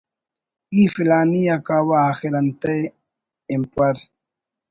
ای 0.73 0.81
فلانی 0.93 1.43
آ 1.53 1.55
کاوہ 1.67 1.99
آخر 2.09 2.33
انتئے 2.39 2.79
ہنپر 3.51 3.95